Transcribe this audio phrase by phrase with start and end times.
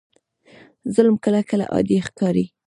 [0.95, 2.45] ظلم کله کله عادي ښکاري.